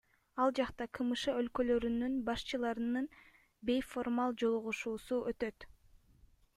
[0.43, 3.07] Ал жакта КМШ өлкөлөрүнүн башчыларынын
[3.71, 5.73] бейформал жолугушуусу өтөт.